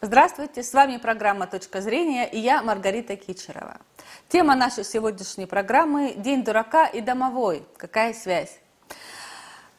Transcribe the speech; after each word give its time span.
Здравствуйте, 0.00 0.62
с 0.62 0.72
вами 0.74 0.96
программа 0.98 1.48
«Точка 1.48 1.80
зрения» 1.80 2.30
и 2.30 2.38
я 2.38 2.62
Маргарита 2.62 3.16
Кичерова. 3.16 3.78
Тема 4.28 4.54
нашей 4.54 4.84
сегодняшней 4.84 5.46
программы– 5.46 6.14
День 6.16 6.44
дурака 6.44 6.86
и 6.86 7.00
домовой. 7.00 7.64
Какая 7.76 8.14
связь? 8.14 8.60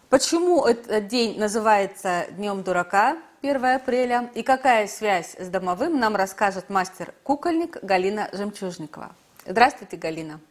Почему 0.09 0.65
этот 0.65 1.07
день 1.07 1.39
называется 1.39 2.25
Днем 2.31 2.63
дурака, 2.63 3.17
1 3.43 3.65
апреля, 3.65 4.29
и 4.35 4.43
какая 4.43 4.87
связь 4.87 5.37
с 5.39 5.47
домовым, 5.47 6.01
нам 6.01 6.17
расскажет 6.17 6.69
мастер-кукольник 6.69 7.81
Галина 7.81 8.27
Жемчужникова. 8.33 9.15
Здравствуйте, 9.45 9.95
Галина. 9.95 10.41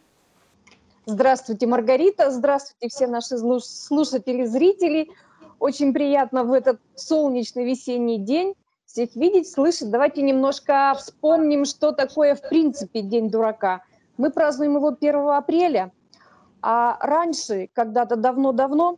Здравствуйте, 1.05 1.67
Маргарита. 1.67 2.31
Здравствуйте, 2.31 2.87
все 2.87 3.05
наши 3.05 3.37
слушатели, 3.37 4.45
зрители. 4.45 5.11
Очень 5.59 5.93
приятно 5.93 6.43
в 6.43 6.53
этот 6.53 6.81
солнечный 6.95 7.65
весенний 7.65 8.17
день 8.17 8.55
всех 8.89 9.15
видеть, 9.15 9.47
слышать. 9.47 9.91
Давайте 9.91 10.23
немножко 10.23 10.95
вспомним, 10.97 11.65
что 11.65 11.91
такое 11.91 12.33
в 12.33 12.41
принципе 12.41 13.01
День 13.01 13.29
дурака. 13.29 13.83
Мы 14.17 14.31
празднуем 14.31 14.75
его 14.75 14.87
1 14.99 15.15
апреля, 15.29 15.91
а 16.61 16.97
раньше, 16.99 17.69
когда-то 17.73 18.15
давно-давно, 18.15 18.97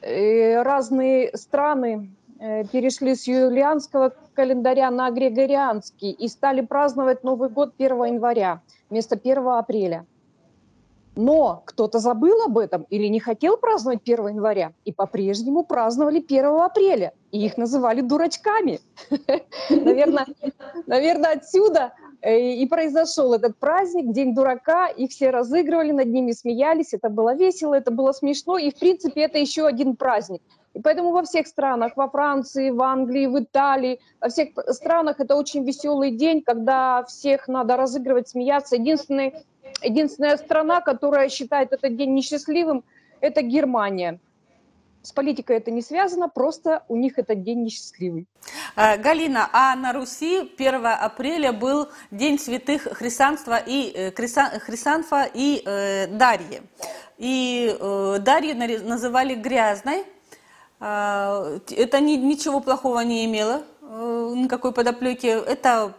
э, 0.00 0.60
разные 0.62 1.30
страны 1.36 2.10
э, 2.40 2.64
перешли 2.64 3.14
с 3.14 3.28
юлианского 3.28 4.12
календаря 4.34 4.90
на 4.90 5.08
григорианский 5.10 6.10
и 6.10 6.26
стали 6.26 6.60
праздновать 6.60 7.22
Новый 7.22 7.50
год 7.50 7.72
1 7.78 8.04
января 8.04 8.62
вместо 8.90 9.14
1 9.14 9.46
апреля. 9.46 10.06
Но 11.14 11.62
кто-то 11.64 12.00
забыл 12.00 12.42
об 12.42 12.58
этом 12.58 12.84
или 12.90 13.06
не 13.06 13.20
хотел 13.20 13.56
праздновать 13.56 14.00
1 14.04 14.28
января, 14.28 14.72
и 14.84 14.92
по-прежнему 14.92 15.62
праздновали 15.62 16.18
1 16.18 16.44
апреля, 16.46 17.12
и 17.34 17.46
их 17.46 17.56
называли 17.56 18.00
дурачками. 18.00 18.78
Наверное, 19.70 20.26
наверное, 20.86 21.32
отсюда 21.32 21.92
э, 22.22 22.38
и 22.62 22.66
произошел 22.66 23.34
этот 23.34 23.58
праздник, 23.58 24.12
День 24.12 24.34
дурака, 24.36 24.86
их 24.86 25.10
все 25.10 25.30
разыгрывали, 25.30 25.90
над 25.90 26.06
ними 26.06 26.30
смеялись, 26.30 26.94
это 26.94 27.08
было 27.08 27.34
весело, 27.34 27.74
это 27.74 27.90
было 27.90 28.12
смешно, 28.12 28.56
и, 28.56 28.70
в 28.70 28.78
принципе, 28.78 29.22
это 29.22 29.38
еще 29.38 29.66
один 29.66 29.96
праздник. 29.96 30.42
И 30.74 30.80
поэтому 30.80 31.10
во 31.10 31.24
всех 31.24 31.48
странах, 31.48 31.96
во 31.96 32.08
Франции, 32.08 32.70
в 32.70 32.80
Англии, 32.80 33.26
в 33.26 33.36
Италии, 33.40 33.98
во 34.20 34.28
всех 34.28 34.50
странах 34.68 35.18
это 35.18 35.34
очень 35.34 35.64
веселый 35.64 36.12
день, 36.12 36.40
когда 36.40 37.02
всех 37.02 37.48
надо 37.48 37.76
разыгрывать, 37.76 38.28
смеяться. 38.28 38.76
Единственный 38.76 39.34
Единственная 39.82 40.36
страна, 40.36 40.80
которая 40.80 41.28
считает 41.28 41.72
этот 41.72 41.96
день 41.96 42.14
несчастливым, 42.14 42.84
это 43.20 43.42
Германия. 43.42 44.20
С 45.04 45.12
политикой 45.12 45.58
это 45.58 45.70
не 45.70 45.82
связано, 45.82 46.30
просто 46.30 46.82
у 46.88 46.96
них 46.96 47.18
этот 47.18 47.42
день 47.42 47.64
несчастливый. 47.64 48.26
А, 48.74 48.96
Галина, 48.96 49.50
а 49.52 49.76
на 49.76 49.92
Руси 49.92 50.50
1 50.56 50.86
апреля 50.86 51.52
был 51.52 51.90
День 52.10 52.38
святых 52.38 52.84
Хрисанства 52.84 53.58
и, 53.58 53.92
э, 53.94 54.12
Хрисанфа 54.12 55.28
и 55.34 55.62
э, 55.62 56.06
Дарьи. 56.06 56.62
И 57.18 57.76
э, 57.78 58.16
Дарью 58.20 58.56
называли 58.88 59.34
грязной. 59.34 60.04
Э, 60.80 61.60
это 61.70 62.00
ни, 62.00 62.16
ничего 62.16 62.60
плохого 62.60 63.00
не 63.00 63.26
имело, 63.26 63.62
э, 63.82 64.32
никакой 64.34 64.72
подоплеки. 64.72 65.26
Это 65.26 65.92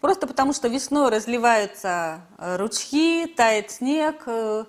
Просто 0.00 0.26
потому, 0.26 0.52
что 0.52 0.68
весной 0.68 1.10
разливаются 1.10 2.20
э, 2.38 2.56
ручьи, 2.56 3.26
тает 3.26 3.70
снег, 3.70 4.22
э, 4.26 4.64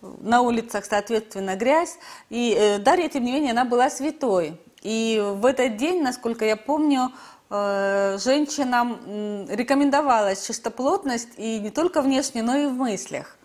на 0.00 0.42
улицах, 0.42 0.84
соответственно, 0.84 1.56
грязь. 1.56 1.98
И 2.30 2.54
э, 2.58 2.78
Дарья, 2.78 3.08
тем 3.08 3.24
не 3.24 3.32
менее, 3.32 3.52
она 3.52 3.64
была 3.64 3.90
святой. 3.90 4.60
И 4.82 5.20
в 5.22 5.44
этот 5.44 5.76
день, 5.76 6.02
насколько 6.02 6.44
я 6.44 6.56
помню, 6.56 7.10
женщинам 7.50 9.46
рекомендовалась 9.48 10.46
чистоплотность 10.46 11.30
и 11.38 11.58
не 11.58 11.70
только 11.70 12.02
внешне, 12.02 12.42
но 12.42 12.54
и 12.54 12.66
в 12.66 12.74
мыслях. 12.74 13.38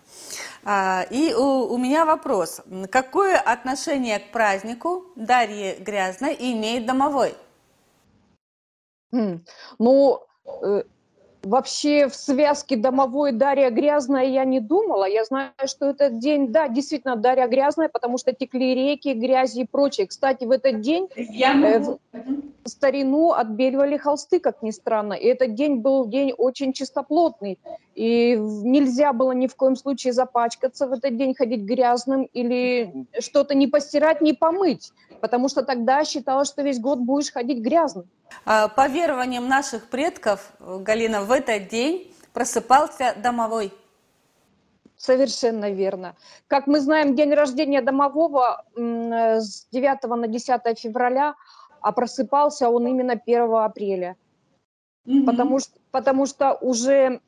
А, 0.66 1.06
и 1.10 1.34
у, 1.34 1.74
у 1.74 1.78
меня 1.78 2.06
вопрос. 2.06 2.62
Какое 2.90 3.38
отношение 3.38 4.20
к 4.20 4.32
празднику 4.32 5.06
Дарьи 5.16 5.76
Грязной 5.80 6.36
имеет 6.40 6.86
домовой? 6.86 7.36
Хм, 9.12 9.44
ну, 9.80 10.26
Вообще 11.44 12.08
в 12.08 12.16
связке 12.16 12.78
домовой 12.78 13.34
Дарья 13.34 13.70
Грязная 13.70 14.24
я 14.24 14.46
не 14.46 14.62
думала. 14.62 15.04
Я 15.04 15.26
знаю, 15.26 15.52
что 15.66 15.88
этот 15.90 16.20
день, 16.20 16.54
да, 16.54 16.70
действительно 16.70 17.18
Дарья 17.18 17.48
Грязная, 17.48 17.90
потому 17.90 18.18
что 18.18 18.32
текли 18.32 18.74
реки, 18.74 19.14
грязи 19.14 19.60
и 19.60 19.68
прочее. 19.70 20.08
Кстати, 20.08 20.46
в 20.46 20.52
этот 20.52 20.80
день 20.80 21.10
э, 21.18 21.80
в 21.80 22.00
старину 22.66 23.32
отбеливали 23.32 23.98
холсты, 23.98 24.40
как 24.40 24.64
ни 24.64 24.72
странно. 24.72 25.14
И 25.14 25.28
этот 25.28 25.54
день 25.54 25.82
был 25.82 26.08
день 26.08 26.32
очень 26.32 26.72
чистоплотный. 26.72 27.60
И 27.94 28.38
нельзя 28.38 29.12
было 29.12 29.34
ни 29.34 29.48
в 29.48 29.56
коем 29.56 29.76
случае 29.76 30.14
запачкаться 30.14 30.88
в 30.88 30.94
этот 30.94 31.18
день, 31.18 31.36
ходить 31.36 31.64
грязным 31.64 32.24
или 32.32 33.06
что-то 33.20 33.54
не 33.54 33.68
постирать, 33.68 34.22
не 34.22 34.32
помыть. 34.32 34.94
Потому 35.24 35.48
что 35.48 35.64
тогда 35.64 36.04
считалось, 36.04 36.50
что 36.50 36.64
весь 36.64 36.82
год 36.82 37.00
будешь 37.00 37.32
ходить 37.32 37.64
грязным. 37.64 38.10
А, 38.44 38.68
по 38.68 38.90
верованиям 38.90 39.48
наших 39.48 39.90
предков, 39.90 40.52
Галина, 40.60 41.22
в 41.22 41.32
этот 41.32 41.70
день 41.70 42.14
просыпался 42.34 43.16
домовой. 43.24 43.72
Совершенно 44.98 45.72
верно. 45.72 46.18
Как 46.48 46.68
мы 46.68 46.82
знаем, 46.82 47.16
день 47.16 47.34
рождения 47.34 47.82
домового 47.82 48.66
с 48.76 49.66
9 49.72 50.04
на 50.04 50.28
10 50.28 50.78
февраля, 50.78 51.36
а 51.80 51.94
просыпался 51.94 52.68
он 52.68 52.86
именно 52.88 53.14
1 53.14 53.56
апреля. 53.56 54.18
Mm-hmm. 55.08 55.24
Потому, 55.24 55.60
что, 55.60 55.80
потому 55.94 56.26
что 56.26 56.58
уже 56.60 57.22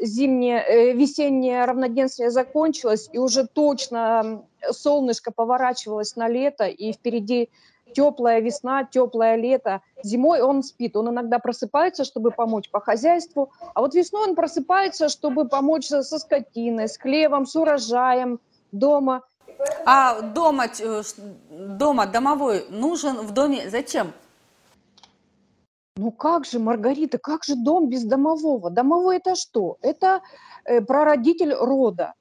зимнее, 0.00 0.64
э, 0.66 0.92
весеннее 0.94 1.66
равноденствие 1.66 2.30
закончилось, 2.30 3.10
и 3.12 3.18
уже 3.18 3.46
точно 3.46 4.42
солнышко 4.70 5.30
поворачивалось 5.32 6.16
на 6.16 6.26
лето, 6.26 6.64
и 6.64 6.92
впереди 6.94 7.50
теплая 7.94 8.40
весна, 8.40 8.84
теплое 8.84 9.36
лето. 9.36 9.82
Зимой 10.02 10.40
он 10.40 10.62
спит, 10.62 10.96
он 10.96 11.10
иногда 11.10 11.38
просыпается, 11.38 12.04
чтобы 12.04 12.30
помочь 12.30 12.70
по 12.70 12.80
хозяйству, 12.80 13.52
а 13.74 13.82
вот 13.82 13.94
весной 13.94 14.28
он 14.28 14.34
просыпается, 14.34 15.10
чтобы 15.10 15.46
помочь 15.46 15.88
со 15.88 16.18
скотиной, 16.18 16.88
с 16.88 16.96
хлебом, 16.96 17.44
с 17.44 17.54
урожаем 17.54 18.40
дома. 18.72 19.24
А 19.84 20.22
дома, 20.22 20.68
э, 20.80 21.02
дома 21.50 22.06
домовой 22.06 22.64
нужен 22.70 23.18
в 23.18 23.32
доме 23.32 23.68
зачем? 23.68 24.14
Ну 25.96 26.12
как 26.12 26.44
же, 26.44 26.58
Маргарита, 26.58 27.18
как 27.18 27.44
же 27.44 27.56
дом 27.56 27.88
без 27.88 28.04
домового? 28.04 28.70
Домовой 28.70 29.16
это 29.16 29.34
что? 29.34 29.78
Это 29.80 30.20
э, 30.64 30.82
прародитель 30.82 31.54
рода. 31.54 32.12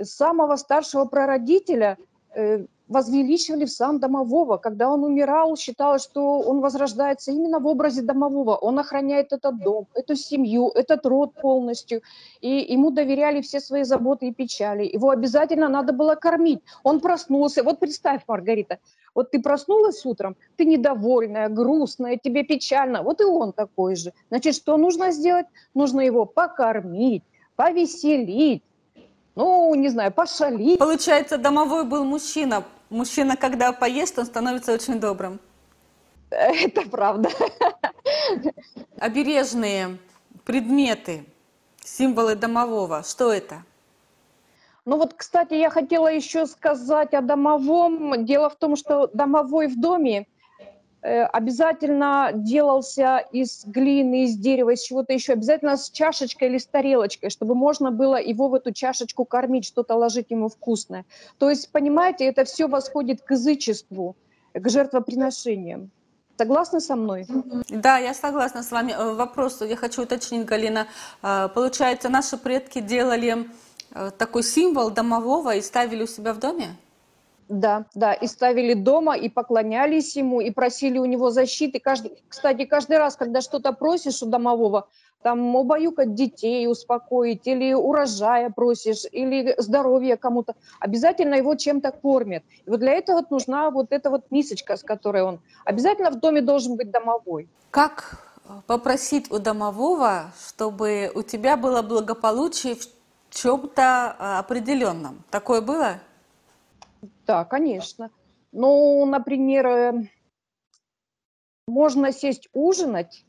Самого 0.00 0.56
старшего 0.56 1.06
прародителя 1.06 1.96
э, 2.34 2.66
возвеличивали 2.88 3.64
в 3.64 3.70
сан 3.70 3.98
домового. 3.98 4.58
Когда 4.58 4.90
он 4.90 5.04
умирал, 5.04 5.56
считалось, 5.56 6.02
что 6.02 6.40
он 6.40 6.60
возрождается 6.60 7.32
именно 7.32 7.58
в 7.58 7.66
образе 7.66 8.02
домового. 8.02 8.56
Он 8.56 8.78
охраняет 8.78 9.32
этот 9.32 9.58
дом, 9.62 9.86
эту 9.94 10.16
семью, 10.16 10.70
этот 10.74 11.06
род 11.06 11.34
полностью. 11.34 12.02
И 12.40 12.72
ему 12.72 12.90
доверяли 12.90 13.40
все 13.40 13.60
свои 13.60 13.84
заботы 13.84 14.28
и 14.28 14.32
печали. 14.32 14.84
Его 14.84 15.10
обязательно 15.10 15.68
надо 15.68 15.92
было 15.92 16.14
кормить. 16.14 16.60
Он 16.82 17.00
проснулся. 17.00 17.62
Вот 17.62 17.80
представь, 17.80 18.22
Маргарита, 18.28 18.78
вот 19.14 19.30
ты 19.30 19.40
проснулась 19.40 20.04
утром, 20.04 20.36
ты 20.56 20.64
недовольная, 20.64 21.48
грустная, 21.48 22.18
тебе 22.22 22.42
печально. 22.42 23.02
Вот 23.02 23.20
и 23.20 23.24
он 23.24 23.52
такой 23.52 23.96
же. 23.96 24.12
Значит, 24.28 24.54
что 24.56 24.76
нужно 24.76 25.12
сделать? 25.12 25.46
Нужно 25.74 26.00
его 26.00 26.26
покормить, 26.26 27.22
повеселить, 27.56 28.62
ну, 29.36 29.74
не 29.74 29.88
знаю, 29.88 30.12
пошалить. 30.12 30.78
Получается, 30.78 31.38
домовой 31.38 31.84
был 31.84 32.04
мужчина. 32.04 32.64
Мужчина, 32.90 33.36
когда 33.36 33.72
поест, 33.72 34.18
он 34.18 34.26
становится 34.26 34.72
очень 34.72 35.00
добрым. 35.00 35.40
Это 36.30 36.82
правда. 36.82 37.30
Обережные 38.98 39.98
предметы, 40.44 41.24
символы 41.82 42.34
домового, 42.34 43.02
что 43.02 43.32
это? 43.32 43.62
Ну 44.84 44.98
вот, 44.98 45.14
кстати, 45.14 45.54
я 45.54 45.70
хотела 45.70 46.08
еще 46.08 46.46
сказать 46.46 47.14
о 47.14 47.22
домовом. 47.22 48.24
Дело 48.26 48.50
в 48.50 48.56
том, 48.56 48.76
что 48.76 49.08
домовой 49.14 49.68
в 49.68 49.80
доме 49.80 50.26
обязательно 51.04 52.30
делался 52.34 53.18
из 53.30 53.64
глины, 53.66 54.24
из 54.24 54.36
дерева, 54.36 54.70
из 54.70 54.82
чего-то 54.82 55.12
еще, 55.12 55.34
обязательно 55.34 55.76
с 55.76 55.90
чашечкой 55.90 56.48
или 56.48 56.58
с 56.58 56.66
тарелочкой, 56.66 57.28
чтобы 57.28 57.54
можно 57.54 57.90
было 57.90 58.20
его 58.20 58.48
в 58.48 58.54
эту 58.54 58.72
чашечку 58.72 59.24
кормить, 59.26 59.66
что-то 59.66 59.96
ложить 59.96 60.30
ему 60.30 60.48
вкусное. 60.48 61.04
То 61.38 61.50
есть, 61.50 61.70
понимаете, 61.70 62.24
это 62.24 62.44
все 62.44 62.68
восходит 62.68 63.20
к 63.20 63.32
язычеству, 63.32 64.16
к 64.54 64.68
жертвоприношениям. 64.68 65.90
Согласны 66.38 66.80
со 66.80 66.96
мной? 66.96 67.26
Да, 67.68 67.98
я 67.98 68.14
согласна 68.14 68.62
с 68.62 68.72
вами. 68.72 68.92
Э, 68.92 69.12
вопрос 69.12 69.60
я 69.60 69.76
хочу 69.76 70.02
уточнить, 70.02 70.46
Галина. 70.46 70.86
Э, 71.22 71.48
получается, 71.54 72.08
наши 72.08 72.36
предки 72.36 72.80
делали 72.80 73.46
такой 74.18 74.42
символ 74.42 74.90
домового 74.90 75.54
и 75.54 75.60
ставили 75.60 76.02
у 76.02 76.06
себя 76.06 76.32
в 76.32 76.40
доме? 76.40 76.76
Да, 77.48 77.86
да, 77.94 78.14
и 78.14 78.26
ставили 78.26 78.74
дома, 78.74 79.16
и 79.16 79.28
поклонялись 79.28 80.16
ему, 80.16 80.40
и 80.40 80.50
просили 80.50 80.98
у 80.98 81.04
него 81.04 81.30
защиты. 81.30 81.78
Каждый, 81.78 82.12
кстати, 82.28 82.64
каждый 82.64 82.96
раз, 82.96 83.16
когда 83.16 83.40
что-то 83.42 83.72
просишь 83.72 84.22
у 84.22 84.26
домового, 84.26 84.88
там 85.22 85.54
убаюкать 85.56 86.14
детей, 86.14 86.66
успокоить, 86.68 87.46
или 87.46 87.72
урожая 87.72 88.50
просишь, 88.50 89.04
или 89.10 89.54
здоровье 89.58 90.16
кому-то, 90.16 90.54
обязательно 90.80 91.34
его 91.34 91.54
чем-то 91.54 91.92
кормят. 91.92 92.44
И 92.66 92.70
вот 92.70 92.80
для 92.80 92.92
этого 92.92 93.24
нужна 93.30 93.70
вот 93.70 93.86
эта 93.90 94.10
вот 94.10 94.30
мисочка, 94.30 94.76
с 94.76 94.82
которой 94.82 95.22
он... 95.22 95.40
Обязательно 95.64 96.10
в 96.10 96.20
доме 96.20 96.42
должен 96.42 96.76
быть 96.76 96.90
домовой. 96.90 97.48
Как 97.70 98.18
попросить 98.66 99.30
у 99.30 99.38
домового, 99.38 100.32
чтобы 100.48 101.10
у 101.14 101.22
тебя 101.22 101.56
было 101.56 101.82
благополучие 101.82 102.74
в 102.74 102.86
чем-то 103.30 104.16
а, 104.18 104.38
определенном? 104.38 105.22
Такое 105.30 105.62
было? 105.62 106.00
Да, 107.26 107.44
конечно. 107.44 108.10
Ну, 108.52 109.04
например, 109.06 109.66
э, 109.66 110.08
можно 111.66 112.12
сесть 112.12 112.48
ужинать, 112.52 113.24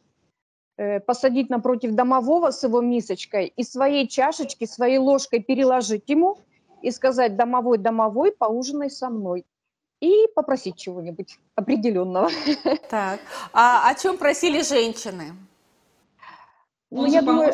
э, 0.78 1.00
посадить 1.00 1.50
напротив 1.50 1.94
домового 1.94 2.52
с 2.52 2.64
его 2.64 2.82
мисочкой 2.82 3.48
и 3.48 3.64
своей 3.64 4.08
чашечки, 4.08 4.66
своей 4.66 4.98
ложкой 4.98 5.42
переложить 5.42 6.10
ему 6.10 6.38
и 6.82 6.92
сказать 6.92 7.36
«домовой, 7.36 7.78
домовой, 7.78 8.32
поужинай 8.32 8.90
со 8.90 9.10
мной» 9.10 9.46
и 10.02 10.28
попросить 10.36 10.76
чего-нибудь 10.76 11.40
определенного. 11.56 12.30
Так, 12.90 13.20
а 13.54 13.90
о 13.90 13.96
чем 13.96 14.18
просили 14.18 14.62
женщины? 14.62 15.34
Ну, 16.92 17.06
я 17.06 17.22
думаю, 17.22 17.54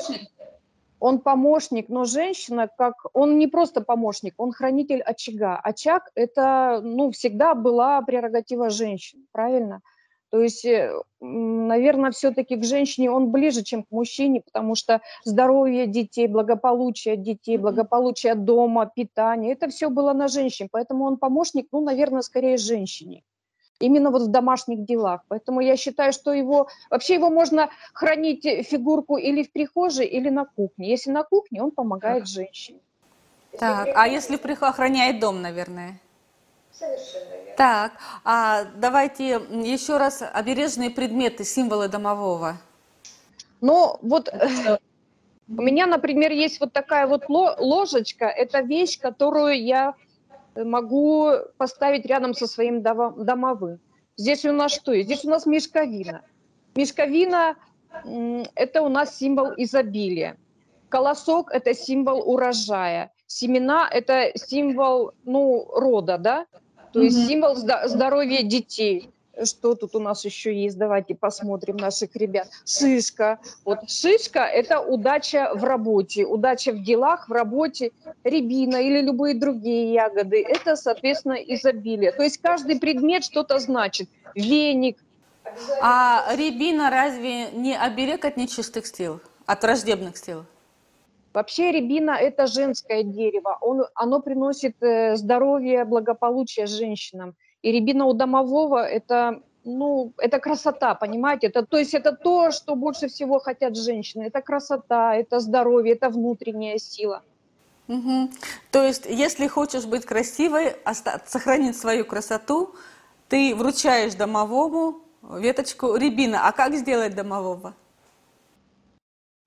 он 1.02 1.20
помощник, 1.20 1.90
но 1.90 2.06
женщина, 2.06 2.70
как 2.78 2.94
он 3.14 3.40
не 3.40 3.48
просто 3.48 3.82
помощник, 3.82 4.36
он 4.38 4.52
хранитель 4.52 5.02
очага. 5.02 5.60
Очаг– 5.64 6.04
это, 6.16 6.80
ну, 6.84 7.10
всегда 7.10 7.56
была 7.56 8.02
прерогатива 8.04 8.70
женщин, 8.70 9.26
правильно? 9.32 9.82
То 10.30 10.42
есть, 10.42 10.64
э, 10.64 10.94
наверное, 11.20 12.12
все-таки 12.12 12.56
к 12.56 12.64
женщине 12.64 13.10
он 13.10 13.32
ближе, 13.32 13.64
чем 13.64 13.84
к 13.84 13.92
мужчине, 13.92 14.42
потому 14.42 14.76
что 14.76 15.02
здоровье 15.26 15.88
детей, 15.88 16.28
благополучие 16.28 17.18
детей, 17.18 17.58
благополучие 17.58 18.36
дома, 18.36 18.86
питание– 18.86 19.54
это 19.54 19.70
все 19.70 19.90
было 19.90 20.14
на 20.14 20.28
женщине, 20.28 20.70
поэтому 20.72 21.06
он 21.06 21.18
помощник, 21.18 21.68
ну, 21.72 21.82
наверное, 21.82 22.22
скорее 22.22 22.58
женщине 22.58 23.24
именно 23.82 24.12
вот 24.12 24.22
в 24.24 24.28
домашних 24.28 24.86
делах. 24.86 25.22
Поэтому 25.28 25.62
я 25.62 25.76
считаю, 25.76 26.14
что 26.14 26.34
его, 26.34 26.68
вообще 26.90 27.16
его 27.16 27.30
можно 27.30 27.70
хранить 27.94 28.46
э, 28.46 28.64
фигурку 28.64 29.18
или 29.18 29.44
в 29.44 29.52
прихожей, 29.52 30.06
или 30.06 30.30
на 30.30 30.46
кухне. 30.46 30.90
Если 30.90 31.12
на 31.12 31.24
кухне, 31.24 31.62
он 31.62 31.72
помогает 31.72 32.28
женщине. 32.28 32.80
Так, 33.60 33.90
а 33.96 34.08
если 34.08 34.38
охраняет 34.66 35.20
дом, 35.20 35.42
наверное? 35.42 36.00
Совершенно 36.72 37.32
верно. 37.32 37.54
Так, 37.58 37.92
а 38.24 38.64
давайте 38.76 39.42
еще 39.66 39.98
раз 39.98 40.24
обережные 40.34 40.90
предметы, 40.90 41.44
символы 41.44 41.88
домового. 41.90 42.58
Ну, 43.60 43.98
вот 44.02 44.30
э, 44.30 44.78
у 45.48 45.62
меня, 45.62 45.86
например, 45.86 46.32
есть 46.32 46.60
вот 46.60 46.74
такая 46.74 47.08
вот 47.08 47.26
ложечка. 47.28 48.26
Это 48.26 48.62
вещь, 48.62 49.00
которую 49.00 49.64
я 49.64 49.96
могу 50.56 51.32
поставить 51.58 52.06
рядом 52.06 52.34
со 52.34 52.48
своим 52.48 52.82
домовым. 52.82 53.80
Здесь 54.18 54.46
у 54.46 54.52
нас 54.52 54.72
что? 54.72 55.00
Здесь 55.02 55.26
у 55.26 55.30
нас 55.30 55.46
мешковина. 55.46 56.22
Мешковина– 56.76 57.56
это 58.56 58.82
у 58.82 58.90
нас 58.90 59.18
символ 59.18 59.52
изобилия. 59.58 60.38
Колосок– 60.90 61.52
это 61.54 61.74
символ 61.74 62.22
урожая. 62.30 63.12
Семена– 63.28 63.88
это 63.92 64.32
символ 64.36 65.14
ну, 65.24 65.66
рода, 65.74 66.18
да? 66.18 66.46
То 66.94 67.02
есть 67.02 67.28
символ 67.28 67.56
здоровья 67.56 68.44
детей 68.44 69.10
что 69.44 69.76
тут 69.76 69.96
у 69.96 70.00
нас 70.00 70.26
еще 70.26 70.54
есть, 70.54 70.78
давайте 70.78 71.16
посмотрим 71.16 71.78
наших 71.78 72.16
ребят. 72.16 72.50
Шишка. 72.66 73.40
Вот 73.66 73.90
шишка– 73.90 74.40
это 74.54 74.80
удача 74.80 75.52
в 75.56 75.64
работе, 75.64 76.26
удача 76.26 76.72
в 76.72 76.84
делах, 76.84 77.30
в 77.30 77.32
работе. 77.32 77.92
Рябина 78.24 78.78
или 78.78 79.02
любые 79.02 79.36
другие 79.36 79.94
ягоды– 79.94 80.44
это, 80.48 80.76
соответственно, 80.76 81.34
изобилие. 81.34 82.12
То 82.12 82.24
есть 82.24 82.38
каждый 82.38 82.80
предмет 82.80 83.24
что-то 83.24 83.60
значит. 83.60 84.10
Веник. 84.36 84.98
А 85.82 86.34
рябина 86.36 86.90
разве 86.90 87.52
не 87.52 87.76
оберег 87.76 88.26
от 88.26 88.38
нечистых 88.38 88.86
сил, 88.86 89.20
от 89.46 89.64
враждебных 89.64 90.18
сил? 90.18 90.46
Вообще 91.34 91.72
рябина– 91.72 92.12
это 92.20 92.46
женское 92.46 93.04
дерево. 93.04 93.58
Он, 93.62 93.86
оно 93.96 94.22
приносит 94.22 94.76
э, 94.82 95.16
здоровье, 95.16 95.86
благополучие 95.86 96.68
женщинам. 96.68 97.36
И 97.62 97.72
рябина 97.72 98.06
у 98.06 98.14
домового– 98.14 98.84
это, 98.88 99.42
ну, 99.64 100.14
это 100.18 100.40
красота, 100.40 100.96
понимаете? 100.96 101.48
Это, 101.48 101.66
то 101.66 101.78
есть 101.78 101.94
это 101.94 102.12
то, 102.12 102.52
что 102.52 102.76
больше 102.76 103.08
всего 103.08 103.40
хотят 103.40 103.78
женщины. 103.78 104.24
Это 104.24 104.42
красота, 104.42 105.16
это 105.16 105.40
здоровье, 105.40 105.94
это 105.94 106.10
внутренняя 106.10 106.78
сила. 106.78 107.22
Угу. 107.88 108.30
То 108.72 108.84
есть, 108.84 109.06
если 109.06 109.48
хочешь 109.48 109.86
быть 109.86 110.06
красивой, 110.06 110.76
сохранить 111.26 111.78
свою 111.78 112.06
красоту, 112.06 112.74
ты 113.28 113.54
вручаешь 113.56 114.16
домовому 114.16 115.02
веточку 115.22 115.96
рябина. 115.96 116.48
А 116.48 116.52
как 116.52 116.74
сделать 116.76 117.16
домового? 117.16 117.76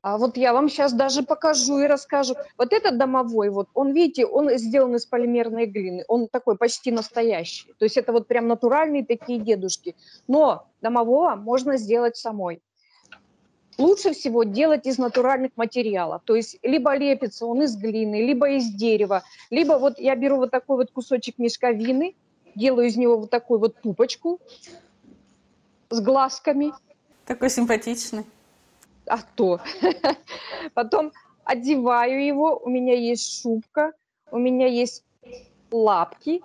А 0.05 0.19
вот 0.19 0.37
я 0.37 0.53
вам 0.53 0.69
сейчас 0.69 0.93
даже 0.93 1.23
покажу 1.23 1.79
и 1.79 1.87
расскажу. 1.87 2.35
Вот 2.59 2.75
этот 2.75 2.99
домовой, 2.99 3.49
вот 3.49 3.69
он, 3.73 3.93
видите, 3.95 4.27
он 4.27 4.51
сделан 4.59 4.95
из 4.97 5.07
полимерной 5.07 5.65
глины. 5.65 6.05
Он 6.09 6.29
такой 6.29 6.59
почти 6.59 6.91
настоящий. 6.91 7.73
То 7.79 7.87
есть 7.87 7.97
это 7.97 8.13
вот 8.13 8.27
прям 8.27 8.47
натуральные 8.47 9.07
такие 9.07 9.39
дедушки. 9.39 9.97
Но 10.29 10.67
домового 10.83 11.37
можно 11.37 11.79
сделать 11.79 12.19
самой. 12.19 12.61
Лучше 13.79 14.13
всего 14.13 14.45
делать 14.45 14.87
из 14.87 14.99
натуральных 14.99 15.53
материалов. 15.57 16.21
То 16.27 16.35
есть 16.35 16.59
либо 16.63 16.95
лепится 16.95 17.47
он 17.47 17.63
из 17.63 17.75
глины, 17.75 18.27
либо 18.27 18.51
из 18.51 18.75
дерева, 18.75 19.23
либо 19.49 19.79
вот 19.79 19.99
я 19.99 20.15
беру 20.17 20.37
вот 20.37 20.51
такой 20.51 20.77
вот 20.77 20.91
кусочек 20.91 21.39
мешковины, 21.39 22.15
делаю 22.55 22.89
из 22.89 22.99
него 22.99 23.17
вот 23.17 23.31
такую 23.31 23.59
вот 23.59 23.77
пупочку 23.77 24.39
с 25.89 25.99
глазками. 26.03 26.75
Такой 27.25 27.49
симпатичный 27.49 28.27
а 29.07 29.19
то. 29.35 29.61
Потом 30.75 31.13
одеваю 31.45 32.25
его, 32.25 32.61
у 32.63 32.69
меня 32.69 32.95
есть 32.95 33.43
шубка, 33.43 33.93
у 34.31 34.39
меня 34.39 34.67
есть 34.67 35.05
лапки. 35.71 36.43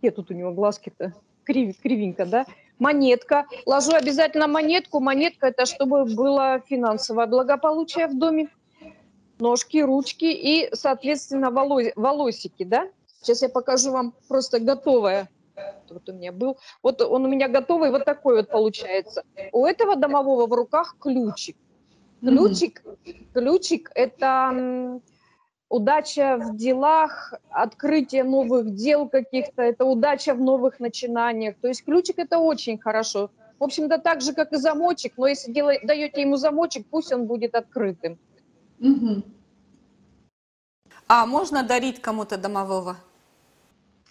Где 0.00 0.10
тут 0.10 0.30
у 0.30 0.34
него 0.34 0.52
глазки-то? 0.52 1.14
Крив, 1.44 1.80
кривенько, 1.80 2.26
да? 2.26 2.46
Монетка. 2.78 3.46
Ложу 3.64 3.92
обязательно 3.92 4.46
монетку. 4.46 5.00
Монетка– 5.00 5.46
это 5.48 5.64
чтобы 5.64 6.04
было 6.04 6.60
финансовое 6.66 7.26
благополучие 7.26 8.06
в 8.06 8.18
доме. 8.18 8.48
Ножки, 9.38 9.82
ручки 9.82 10.24
и, 10.24 10.68
соответственно, 10.74 11.50
волосики, 11.50 12.64
да? 12.64 12.88
Сейчас 13.20 13.42
я 13.42 13.48
покажу 13.48 13.92
вам 13.92 14.14
просто 14.28 14.60
готовое 14.60 15.28
вот 15.90 16.08
у 16.08 16.12
меня 16.12 16.32
был. 16.32 16.58
Вот 16.82 17.00
он 17.00 17.24
у 17.24 17.28
меня 17.28 17.48
готовый, 17.48 17.90
вот 17.90 18.04
такой 18.04 18.36
вот 18.36 18.50
получается. 18.50 19.24
У 19.52 19.66
этого 19.66 19.96
домового 19.96 20.46
в 20.46 20.52
руках 20.52 20.96
ключик. 20.98 21.56
Ключик, 22.20 22.82
mm-hmm. 22.84 23.26
ключик– 23.34 23.90
это 23.94 25.00
удача 25.68 26.38
в 26.38 26.56
делах, 26.56 27.34
открытие 27.50 28.24
новых 28.24 28.74
дел 28.74 29.08
каких-то, 29.08 29.62
это 29.62 29.84
удача 29.84 30.34
в 30.34 30.40
новых 30.40 30.80
начинаниях. 30.80 31.56
То 31.60 31.68
есть 31.68 31.84
ключик– 31.84 32.18
это 32.18 32.38
очень 32.38 32.78
хорошо. 32.78 33.30
В 33.58 33.64
общем-то, 33.64 33.98
так 33.98 34.20
же, 34.20 34.32
как 34.32 34.52
и 34.52 34.56
замочек, 34.56 35.14
но 35.16 35.26
если 35.26 35.52
делай, 35.52 35.80
даете 35.84 36.20
ему 36.20 36.36
замочек, 36.36 36.86
пусть 36.90 37.12
он 37.12 37.26
будет 37.26 37.54
открытым. 37.54 38.18
Угу. 38.80 39.22
А 41.08 41.26
можно 41.26 41.62
дарить 41.62 42.00
кому-то 42.00 42.36
домового? 42.36 42.96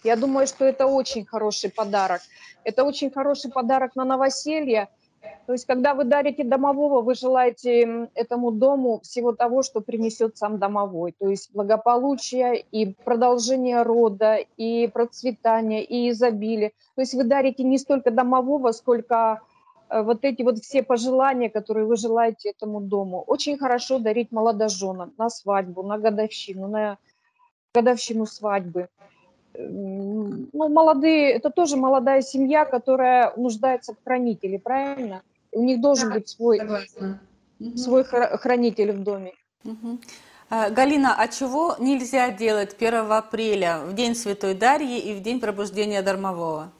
Я 0.06 0.14
думаю, 0.14 0.46
что 0.46 0.64
это 0.64 0.86
очень 0.86 1.24
хороший 1.24 1.68
подарок. 1.68 2.20
Это 2.62 2.84
очень 2.84 3.10
хороший 3.10 3.50
подарок 3.50 3.96
на 3.96 4.04
новоселье. 4.04 4.88
То 5.46 5.52
есть, 5.52 5.66
когда 5.66 5.94
вы 5.94 6.04
дарите 6.04 6.44
домового, 6.44 7.02
вы 7.02 7.16
желаете 7.16 8.08
этому 8.14 8.52
дому 8.52 9.00
всего 9.02 9.32
того, 9.32 9.64
что 9.64 9.80
принесет 9.80 10.36
сам 10.36 10.58
домовой. 10.58 11.12
То 11.18 11.28
есть 11.28 11.52
благополучие 11.52 12.64
и 12.70 12.94
продолжение 13.04 13.82
рода, 13.82 14.36
и 14.56 14.86
процветание, 14.86 15.82
и 15.82 16.10
изобилие. 16.10 16.70
То 16.94 17.00
есть 17.02 17.14
вы 17.14 17.24
дарите 17.24 17.64
не 17.64 17.76
столько 17.76 18.12
домового, 18.12 18.70
сколько 18.70 19.40
э, 19.90 20.02
вот 20.02 20.24
эти 20.24 20.42
вот 20.42 20.58
все 20.58 20.84
пожелания, 20.84 21.50
которые 21.50 21.86
вы 21.86 21.96
желаете 21.96 22.50
этому 22.50 22.80
дому. 22.80 23.24
Очень 23.26 23.58
хорошо 23.58 23.98
дарить 23.98 24.30
молодоженам 24.30 25.14
на 25.18 25.30
свадьбу, 25.30 25.82
на 25.82 25.98
годовщину, 25.98 26.68
на 26.68 26.98
годовщину 27.74 28.26
свадьбы 28.26 28.88
ну, 29.58 30.68
молодые, 30.68 31.32
это 31.32 31.50
тоже 31.50 31.76
молодая 31.76 32.22
семья, 32.22 32.64
которая 32.64 33.32
нуждается 33.36 33.94
в 33.94 34.04
хранителе, 34.04 34.58
правильно? 34.58 35.22
У 35.52 35.62
них 35.62 35.80
должен 35.80 36.12
быть 36.12 36.28
свой, 36.28 36.60
свой 37.76 38.04
хранитель 38.04 38.92
в 38.92 39.02
доме. 39.02 39.32
Э, 40.50 40.70
Галина, 40.70 41.14
а 41.18 41.28
чего 41.28 41.76
нельзя 41.78 42.30
делать 42.30 42.74
1 42.78 43.10
апреля, 43.10 43.80
в 43.84 43.94
День 43.94 44.14
Святой 44.14 44.54
Дарьи 44.54 44.98
и 44.98 45.14
в 45.14 45.22
День 45.22 45.40
пробуждения 45.40 46.02
Дармового? 46.02 46.70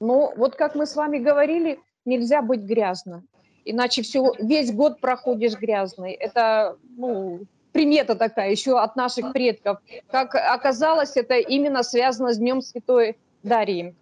Ну, 0.00 0.32
вот 0.36 0.56
как 0.56 0.74
мы 0.74 0.86
с 0.86 0.96
вами 0.96 1.18
говорили, 1.18 1.80
нельзя 2.04 2.42
быть 2.42 2.60
грязно. 2.60 3.22
Иначе 3.64 4.02
все, 4.02 4.32
весь 4.38 4.72
год 4.72 5.00
проходишь 5.00 5.56
грязный. 5.56 6.12
Это 6.12 6.76
ну, 6.96 7.40
примета 7.74 8.14
такая 8.14 8.50
еще 8.50 8.78
от 8.78 8.96
наших 8.96 9.32
предков. 9.32 9.78
Как 10.10 10.34
оказалось, 10.34 11.16
это 11.16 11.34
именно 11.34 11.82
связано 11.82 12.32
с 12.32 12.38
Днем 12.38 12.62
Святой 12.62 13.18
Дарьи. 13.42 13.94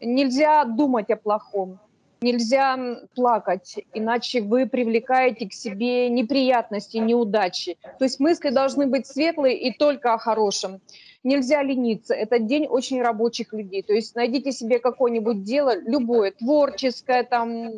Нельзя 0.00 0.64
думать 0.64 1.08
о 1.10 1.16
плохом, 1.16 1.78
нельзя 2.20 2.76
плакать, 3.14 3.76
иначе 3.94 4.40
вы 4.40 4.66
привлекаете 4.66 5.48
к 5.48 5.52
себе 5.52 6.10
неприятности, 6.10 6.96
неудачи. 6.96 7.78
То 7.98 8.04
есть 8.04 8.18
мысли 8.18 8.50
должны 8.50 8.88
быть 8.88 9.06
светлые 9.06 9.56
и 9.56 9.72
только 9.72 10.12
о 10.12 10.18
хорошем. 10.18 10.80
Нельзя 11.22 11.62
лениться. 11.62 12.14
Этот 12.14 12.46
день 12.46 12.66
очень 12.66 13.00
рабочих 13.00 13.52
людей. 13.52 13.82
То 13.82 13.92
есть 13.92 14.16
найдите 14.16 14.50
себе 14.50 14.80
какое-нибудь 14.80 15.44
дело, 15.44 15.78
любое, 15.78 16.32
творческое, 16.32 17.22
там, 17.22 17.70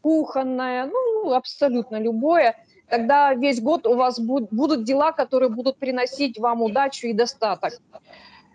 кухонное, 0.00 0.86
ну, 0.86 1.32
абсолютно 1.32 2.00
любое. 2.00 2.54
Тогда 2.88 3.34
весь 3.34 3.60
год 3.60 3.86
у 3.86 3.94
вас 3.94 4.18
будут 4.18 4.84
дела, 4.84 5.12
которые 5.12 5.50
будут 5.50 5.76
приносить 5.76 6.38
вам 6.38 6.62
удачу 6.62 7.06
и 7.06 7.12
достаток. 7.12 7.80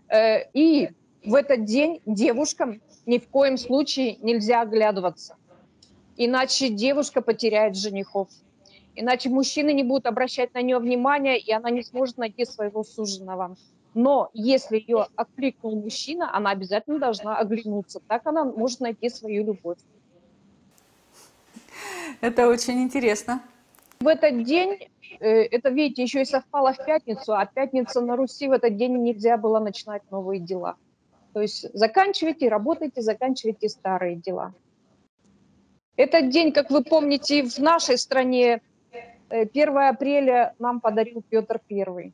Э, 0.10 0.50
и 0.54 0.90
в 1.24 1.36
этот 1.36 1.66
день 1.66 2.02
девушкам 2.06 2.82
ни 3.06 3.20
в 3.20 3.28
коем 3.28 3.58
случае 3.58 4.18
нельзя 4.22 4.62
оглядываться. 4.62 5.36
Иначе 6.18 6.70
девушка 6.70 7.22
потеряет 7.22 7.76
женихов. 7.76 8.30
Иначе 8.96 9.30
мужчины 9.30 9.74
не 9.74 9.84
будут 9.84 10.06
обращать 10.06 10.54
на 10.54 10.62
нее 10.62 10.80
внимания, 10.80 11.38
и 11.38 11.52
она 11.52 11.70
не 11.70 11.84
сможет 11.84 12.18
найти 12.18 12.46
своего 12.46 12.84
суженого. 12.84 13.56
Но 13.94 14.30
если 14.34 14.78
ее 14.78 15.08
откликнул 15.16 15.76
мужчина, 15.76 16.36
она 16.36 16.52
обязательно 16.52 17.00
должна 17.00 17.38
оглянуться. 17.38 18.02
Так 18.08 18.26
она 18.26 18.44
может 18.46 18.80
найти 18.80 19.10
свою 19.10 19.46
любовь. 19.46 19.78
Это 22.22 22.48
очень 22.48 22.82
интересно. 22.82 23.42
В 24.04 24.08
этот 24.08 24.44
день, 24.44 24.90
э, 25.22 25.44
это, 25.44 25.70
видите, 25.70 26.04
еще 26.04 26.24
и 26.24 26.26
совпало 26.26 26.74
в 26.74 26.86
пятницу, 26.86 27.34
а 27.34 27.46
пятница 27.46 28.02
на 28.02 28.18
Руси 28.18 28.50
в 28.50 28.52
этот 28.52 28.76
день 28.76 28.98
нельзя 28.98 29.38
было 29.38 29.60
начинать 29.60 30.02
новые 30.12 30.42
дела. 30.42 30.76
То 31.32 31.42
есть 31.42 31.66
заканчивайте, 31.74 32.50
работайте, 32.50 33.02
заканчивайте 33.02 33.70
старые 33.70 34.18
дела. 34.18 34.54
Этот 35.96 36.30
день, 36.30 36.52
как 36.52 36.70
вы 36.70 36.84
помните, 36.84 37.44
в 37.44 37.58
нашей 37.60 37.98
стране 37.98 38.62
1 39.30 39.50
э, 39.54 39.88
апреля 39.88 40.54
нам 40.60 40.82
подарил 40.82 41.24
Петр 41.30 41.62
Первый. 41.66 42.14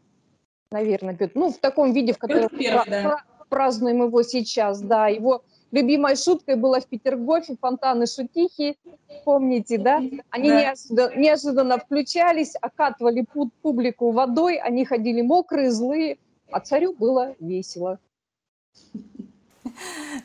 Наверное, 0.72 1.16
Петр. 1.16 1.32
Ну, 1.34 1.52
в 1.52 1.58
таком 1.58 1.92
виде, 1.92 2.14
в 2.14 2.20
котором 2.20 2.50
мы 2.52 2.84
да. 2.88 3.24
празднуем 3.50 4.04
его 4.04 4.22
сейчас. 4.22 4.80
Да, 4.80 5.08
его 5.08 5.44
любимой 5.72 6.16
шуткой 6.16 6.56
было 6.56 6.80
в 6.80 6.88
Петергофе 6.88 7.56
фонтаны 7.60 8.08
шутихи, 8.08 8.78
помните, 9.24 9.78
да? 9.78 10.02
Они 10.30 10.50
да. 10.50 10.62
Неожиданно, 10.62 11.16
неожиданно 11.16 11.78
включались, 11.78 12.56
окатывали 12.60 13.26
публику 13.62 14.12
водой, 14.12 14.58
они 14.58 14.86
ходили 14.86 15.22
мокрые, 15.22 15.72
злые, 15.72 16.18
а 16.52 16.60
царю 16.60 16.94
было 16.94 17.36
весело. 17.40 18.00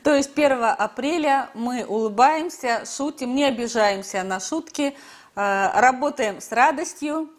То 0.03 0.15
есть 0.15 0.31
1 0.35 0.63
апреля 0.63 1.49
мы 1.53 1.85
улыбаемся, 1.85 2.83
шутим, 2.85 3.35
не 3.35 3.45
обижаемся 3.45 4.23
на 4.23 4.39
шутки, 4.39 4.95
э, 5.35 5.79
работаем 5.79 6.41
с 6.41 6.51
радостью 6.51 7.29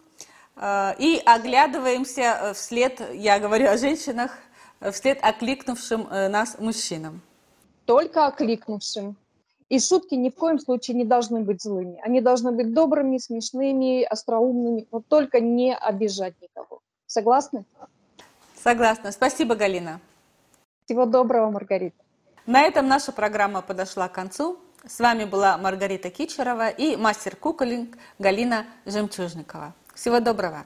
э, 0.56 0.94
и 0.98 1.20
оглядываемся 1.24 2.52
вслед, 2.54 3.02
я 3.12 3.38
говорю 3.38 3.68
о 3.68 3.76
женщинах, 3.76 4.38
вслед 4.92 5.18
окликнувшим 5.22 6.06
э, 6.10 6.28
нас 6.28 6.58
мужчинам. 6.58 7.22
Только 7.86 8.26
окликнувшим. 8.26 9.16
И 9.68 9.80
шутки 9.80 10.14
ни 10.14 10.30
в 10.30 10.34
коем 10.34 10.60
случае 10.60 10.96
не 10.96 11.04
должны 11.04 11.40
быть 11.40 11.62
злыми. 11.62 12.00
Они 12.04 12.20
должны 12.20 12.52
быть 12.52 12.72
добрыми, 12.72 13.18
смешными, 13.18 14.04
остроумными, 14.04 14.86
но 14.92 15.00
только 15.00 15.40
не 15.40 15.74
обижать 15.74 16.34
никого. 16.40 16.80
Согласны? 17.06 17.64
Согласна. 18.54 19.10
Спасибо, 19.10 19.56
Галина. 19.56 20.00
Всего 20.84 21.04
доброго, 21.04 21.50
Маргарита. 21.50 21.96
На 22.46 22.62
этом 22.62 22.86
наша 22.86 23.10
программа 23.10 23.60
подошла 23.60 24.08
к 24.08 24.12
концу. 24.12 24.58
С 24.86 25.00
вами 25.00 25.24
была 25.24 25.58
Маргарита 25.58 26.10
Кичерова 26.10 26.68
и 26.68 26.96
мастер 26.96 27.34
куколинг 27.34 27.98
Галина 28.20 28.66
Жемчужникова. 28.84 29.74
Всего 29.94 30.20
доброго! 30.20 30.64